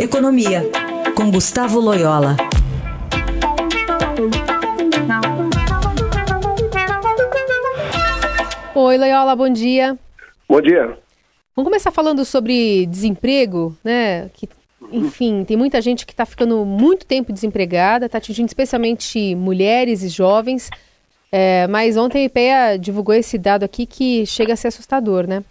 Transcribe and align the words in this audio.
Economia, 0.00 0.62
com 1.16 1.28
Gustavo 1.28 1.80
Loyola. 1.80 2.36
Oi, 8.76 8.96
Loyola, 8.96 9.34
bom 9.34 9.48
dia. 9.48 9.98
Bom 10.48 10.60
dia. 10.60 10.96
Vamos 11.56 11.68
começar 11.68 11.90
falando 11.90 12.24
sobre 12.24 12.86
desemprego, 12.86 13.76
né? 13.82 14.28
Que, 14.34 14.48
enfim, 14.92 15.42
tem 15.44 15.56
muita 15.56 15.80
gente 15.80 16.06
que 16.06 16.12
está 16.12 16.24
ficando 16.24 16.64
muito 16.64 17.04
tempo 17.04 17.32
desempregada, 17.32 18.06
está 18.06 18.18
atingindo 18.18 18.46
especialmente 18.46 19.34
mulheres 19.34 20.04
e 20.04 20.08
jovens. 20.08 20.70
É, 21.32 21.66
mas 21.66 21.96
ontem 21.96 22.22
a 22.22 22.26
IPEA 22.26 22.78
divulgou 22.78 23.16
esse 23.16 23.36
dado 23.36 23.64
aqui 23.64 23.84
que 23.84 24.24
chega 24.26 24.52
a 24.52 24.56
ser 24.56 24.68
assustador, 24.68 25.26
né? 25.26 25.42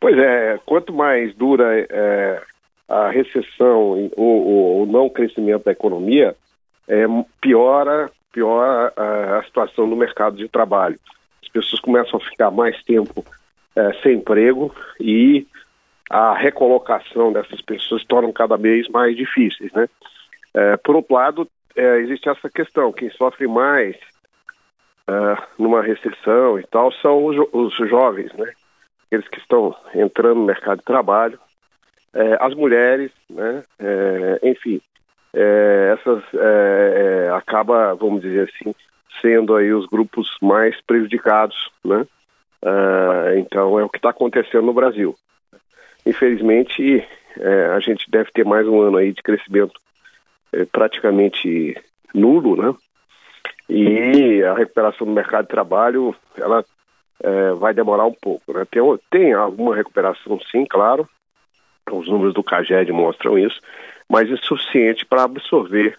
Pois 0.00 0.16
é, 0.16 0.58
quanto 0.64 0.94
mais 0.94 1.34
dura 1.34 1.86
é, 1.90 2.42
a 2.88 3.08
recessão 3.08 4.10
ou 4.16 4.82
o 4.82 4.86
não 4.86 5.08
crescimento 5.08 5.64
da 5.64 5.72
economia, 5.72 6.36
é, 6.88 7.04
piora, 7.40 8.10
piora 8.32 8.92
a, 8.96 9.38
a, 9.38 9.42
situação 9.44 9.86
no 9.86 9.96
mercado 9.96 10.36
de 10.36 10.48
trabalho. 10.48 10.98
As 11.42 11.48
pessoas 11.48 11.80
começam 11.80 12.18
a 12.18 12.24
ficar 12.24 12.50
mais 12.50 12.80
tempo 12.84 13.24
é, 13.74 13.92
sem 14.02 14.16
emprego 14.16 14.74
e 15.00 15.46
a 16.08 16.34
recolocação 16.34 17.32
dessas 17.32 17.60
pessoas 17.60 18.04
torna 18.04 18.32
cada 18.32 18.56
vez 18.56 18.88
mais 18.88 19.16
difíceis, 19.16 19.72
né? 19.72 19.88
É, 20.54 20.76
por 20.76 20.96
outro 20.96 21.14
lado, 21.14 21.48
é, 21.74 21.98
existe 21.98 22.28
essa 22.28 22.48
questão, 22.48 22.92
quem 22.92 23.10
sofre 23.10 23.46
mais 23.46 23.96
é, 25.08 25.42
numa 25.58 25.82
recessão 25.82 26.58
e 26.58 26.62
tal 26.68 26.92
são 26.92 27.24
os, 27.26 27.36
os 27.52 27.88
jovens, 27.88 28.32
né? 28.34 28.52
Aqueles 29.06 29.28
que 29.28 29.38
estão 29.38 29.74
entrando 29.94 30.38
no 30.38 30.46
mercado 30.46 30.78
de 30.78 30.84
trabalho, 30.84 31.38
é, 32.16 32.38
as 32.40 32.54
mulheres, 32.54 33.12
né? 33.28 33.62
É, 33.78 34.40
enfim, 34.42 34.80
é, 35.34 35.94
essas 35.98 36.24
é, 36.32 37.26
é, 37.26 37.30
acaba, 37.30 37.94
vamos 37.94 38.22
dizer 38.22 38.48
assim, 38.48 38.74
sendo 39.20 39.54
aí 39.54 39.70
os 39.70 39.86
grupos 39.86 40.34
mais 40.40 40.80
prejudicados, 40.80 41.70
né? 41.84 42.06
É, 42.62 43.38
então 43.38 43.78
é 43.78 43.84
o 43.84 43.88
que 43.90 43.98
está 43.98 44.10
acontecendo 44.10 44.64
no 44.64 44.72
Brasil. 44.72 45.14
Infelizmente, 46.06 47.06
é, 47.38 47.66
a 47.66 47.80
gente 47.80 48.10
deve 48.10 48.30
ter 48.32 48.46
mais 48.46 48.66
um 48.66 48.80
ano 48.80 48.96
aí 48.96 49.12
de 49.12 49.22
crescimento 49.22 49.78
praticamente 50.72 51.76
nulo, 52.14 52.56
né? 52.56 52.74
E 53.68 54.42
a 54.42 54.54
recuperação 54.54 55.06
do 55.06 55.12
mercado 55.12 55.44
de 55.44 55.50
trabalho, 55.50 56.14
ela 56.38 56.64
vai 57.58 57.74
demorar 57.74 58.06
um 58.06 58.14
pouco, 58.14 58.54
né? 58.54 58.64
Tem, 58.70 58.80
tem 59.10 59.32
alguma 59.34 59.74
recuperação, 59.74 60.38
sim, 60.50 60.64
claro, 60.64 61.06
os 61.90 62.08
números 62.08 62.34
do 62.34 62.42
CAGED 62.42 62.92
mostram 62.92 63.38
isso, 63.38 63.60
mas 64.08 64.28
insuficiente 64.28 65.04
para 65.04 65.24
absorver 65.24 65.96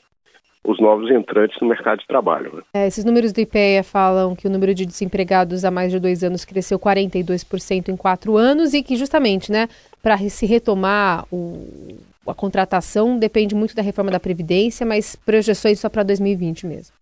os 0.63 0.79
novos 0.79 1.09
entrantes 1.09 1.57
no 1.61 1.67
mercado 1.67 1.99
de 1.99 2.07
trabalho. 2.07 2.57
Né? 2.57 2.61
É, 2.73 2.87
esses 2.87 3.05
números 3.05 3.31
do 3.31 3.39
IPEA 3.39 3.83
falam 3.83 4.35
que 4.35 4.47
o 4.47 4.49
número 4.49 4.73
de 4.73 4.85
desempregados 4.85 5.63
há 5.63 5.71
mais 5.71 5.91
de 5.91 5.99
dois 5.99 6.23
anos 6.23 6.43
cresceu 6.43 6.77
42% 6.77 7.87
em 7.87 7.95
quatro 7.95 8.35
anos 8.35 8.73
e 8.73 8.83
que 8.83 8.97
justamente, 8.97 9.49
né, 9.49 9.69
para 10.03 10.17
se 10.17 10.45
retomar 10.45 11.25
o, 11.31 11.97
a 12.27 12.33
contratação 12.33 13.17
depende 13.17 13.55
muito 13.55 13.73
da 13.73 13.81
reforma 13.81 14.11
da 14.11 14.19
Previdência, 14.19 14.85
mas 14.85 15.15
projeções 15.15 15.79
só 15.79 15.89
para 15.89 16.03
2020 16.03 16.67
mesmo. 16.67 16.93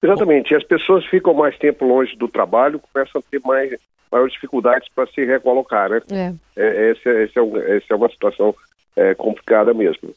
Exatamente, 0.00 0.52
e 0.52 0.56
as 0.56 0.64
pessoas 0.64 1.04
ficam 1.06 1.34
mais 1.34 1.56
tempo 1.58 1.84
longe 1.84 2.16
do 2.16 2.28
trabalho, 2.28 2.80
começam 2.92 3.20
a 3.20 3.30
ter 3.30 3.40
mais 3.44 3.72
maiores 4.12 4.34
dificuldades 4.34 4.88
para 4.94 5.06
se 5.08 5.24
recolocar, 5.24 5.88
né? 5.88 6.02
É. 6.12 6.32
É, 6.56 6.90
essa, 6.90 7.08
essa, 7.08 7.40
é, 7.40 7.42
um, 7.42 7.56
essa 7.56 7.86
é 7.90 7.96
uma 7.96 8.10
situação 8.10 8.54
é, 8.94 9.14
complicada 9.14 9.72
mesmo. 9.72 10.14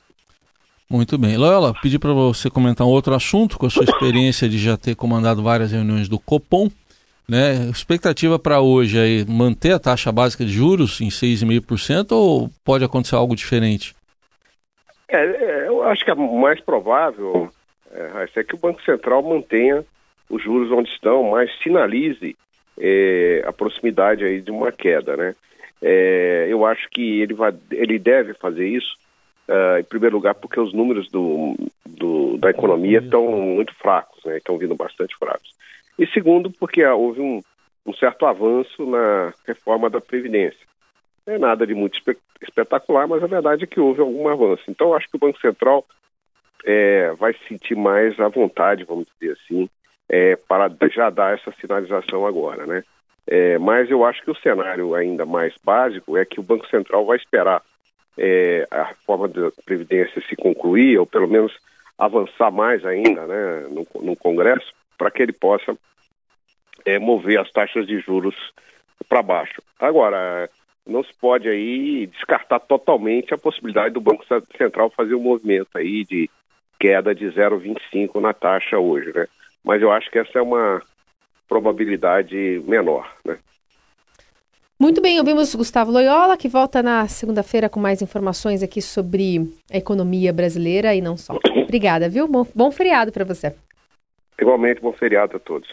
Muito 0.90 1.18
bem. 1.18 1.38
Loyola, 1.38 1.74
pedi 1.82 1.98
para 1.98 2.14
você 2.14 2.50
comentar 2.50 2.86
um 2.86 2.92
outro 2.92 3.16
assunto 3.16 3.58
com 3.58 3.66
a 3.66 3.70
sua 3.70 3.86
experiência 3.90 4.50
de 4.50 4.58
já 4.58 4.78
ter 4.78 4.96
comandado 4.96 5.42
várias 5.42 5.72
reuniões 5.72 6.10
do 6.10 6.20
Copom. 6.20 6.70
Né? 7.28 7.70
Expectativa 7.72 8.38
para 8.38 8.62
hoje 8.62 9.00
é 9.00 9.26
manter 9.26 9.72
a 9.72 9.80
taxa 9.80 10.12
básica 10.12 10.46
de 10.46 10.52
juros 10.52 11.02
em 11.02 11.08
6,5% 11.08 12.12
ou 12.12 12.50
pode 12.64 12.84
acontecer 12.84 13.16
algo 13.16 13.36
diferente? 13.36 13.96
É, 15.08 15.18
é, 15.18 15.68
eu 15.68 15.82
acho 15.84 16.06
que 16.06 16.12
é 16.12 16.16
mais 16.16 16.62
provável 16.62 17.50
é, 17.92 18.28
é 18.36 18.44
que 18.44 18.54
o 18.54 18.60
Banco 18.60 18.84
Central 18.84 19.24
mantenha 19.24 19.84
os 20.30 20.44
juros 20.44 20.72
onde 20.72 20.90
estão, 20.90 21.32
mas 21.32 21.50
sinalize 21.64 22.36
é, 22.78 23.44
a 23.46 23.54
proximidade 23.54 24.24
aí 24.24 24.42
de 24.42 24.52
uma 24.52 24.72
queda, 24.72 25.16
né? 25.16 25.36
É, 25.82 26.48
eu 26.50 26.66
acho 26.66 26.90
que 26.90 27.22
ele, 27.22 27.34
vai, 27.34 27.54
ele 27.72 28.00
deve 28.00 28.34
fazer 28.34 28.68
isso, 28.68 28.96
uh, 29.48 29.80
em 29.80 29.84
primeiro 29.84 30.16
lugar, 30.16 30.34
porque 30.36 30.60
os 30.60 30.74
números 30.74 31.10
do, 31.10 31.56
do 31.86 32.38
da 32.38 32.50
economia 32.50 33.00
estão 33.00 33.28
muito 33.30 33.74
fracos, 33.76 34.24
né? 34.26 34.38
Estão 34.38 34.58
vindo 34.58 34.76
bastante 34.76 35.16
fracos. 35.18 35.54
E 35.98 36.08
segundo, 36.08 36.52
porque 36.52 36.84
houve 36.86 37.22
um, 37.22 37.42
um 37.86 37.94
certo 37.94 38.26
avanço 38.26 38.86
na 38.86 39.34
reforma 39.46 39.90
da 39.90 40.02
Previdência. 40.02 40.66
Não 41.26 41.36
é 41.36 41.38
nada 41.40 41.66
de 41.66 41.74
muito 41.74 41.96
espe 41.98 42.18
espetacular, 42.42 43.08
mas 43.08 43.24
a 43.24 43.28
verdade 43.28 43.64
é 43.64 43.68
que 43.68 43.80
houve 43.80 44.02
algum 44.02 44.28
avanço. 44.28 44.64
Então, 44.68 44.94
acho 44.94 45.10
que 45.10 45.16
o 45.16 45.20
Banco 45.20 45.40
Central 45.40 45.86
é, 46.66 47.12
vai 47.14 47.34
se 47.34 47.48
sentir 47.48 47.76
mais 47.76 48.20
à 48.20 48.28
vontade, 48.28 48.84
vamos 48.84 49.08
dizer 49.20 49.34
assim, 49.34 49.70
é, 50.10 50.36
para 50.36 50.70
já 50.90 51.10
dar 51.10 51.34
essa 51.34 51.52
sinalização 51.60 52.26
agora, 52.26 52.66
né? 52.66 52.84
É, 53.28 53.58
mas 53.58 53.90
eu 53.90 54.06
acho 54.06 54.22
que 54.24 54.30
o 54.30 54.36
cenário 54.36 54.94
ainda 54.94 55.26
mais 55.26 55.54
básico 55.64 56.16
é 56.16 56.24
que 56.26 56.40
o 56.40 56.44
Banco 56.44 56.68
Central 56.68 57.06
vai 57.06 57.18
esperar 57.18 57.62
é, 58.18 58.68
a 58.70 58.84
reforma 58.84 59.28
da 59.28 59.52
Previdência 59.66 60.22
se 60.30 60.36
concluir, 60.36 61.00
ou 61.00 61.06
pelo 61.06 61.28
menos 61.28 61.52
avançar 61.98 62.52
mais 62.52 62.86
ainda 62.86 63.26
né, 63.26 63.68
no, 63.70 63.88
no 64.02 64.16
Congresso, 64.16 64.72
para 64.98 65.10
que 65.10 65.24
ele 65.24 65.34
possa 65.34 65.76
é, 66.86 67.00
mover 67.00 67.40
as 67.40 67.52
taxas 67.52 67.88
de 67.88 68.00
juros 68.00 68.36
para 69.10 69.24
baixo. 69.24 69.62
Agora, 69.80 70.50
não 70.86 71.04
se 71.04 71.14
pode 71.20 71.50
aí 71.50 72.06
descartar 72.08 72.60
totalmente 72.60 73.34
a 73.34 73.38
possibilidade 73.38 73.94
do 73.94 74.02
Banco 74.02 74.24
Central 74.56 74.92
fazer 74.92 75.16
um 75.16 75.22
movimento 75.22 75.70
aí 75.76 76.04
de 76.04 76.30
queda 76.80 77.16
de 77.16 77.26
0,25 77.26 78.22
na 78.22 78.34
taxa 78.34 78.78
hoje, 78.78 79.12
né? 79.14 79.28
Mas 79.66 79.82
eu 79.82 79.92
acho 79.92 80.10
que 80.12 80.20
essa 80.20 80.38
é 80.38 80.42
uma 80.42 80.82
probabilidade 81.48 82.62
menor, 82.66 83.12
né? 83.26 83.38
Muito 84.78 85.02
bem, 85.02 85.18
ouvimos 85.20 85.56
Gustavo 85.56 85.90
Loyola, 85.90 86.36
que 86.36 86.50
volta 86.50 86.84
na 86.84 87.08
segunda-feira 87.08 87.70
com 87.70 87.80
mais 87.80 88.02
informações 88.02 88.62
aqui 88.62 88.82
sobre 88.82 89.50
a 89.72 89.78
economia 89.78 90.34
brasileira 90.34 90.94
e 90.94 91.00
não 91.00 91.16
só. 91.16 91.40
Obrigada, 91.64 92.10
viu? 92.10 92.28
Bom, 92.28 92.46
bom 92.54 92.70
feriado 92.72 93.12
para 93.12 93.24
você. 93.24 93.56
Igualmente, 94.40 94.82
bom 94.82 94.92
feriado 94.92 95.38
a 95.38 95.40
todos. 95.40 95.68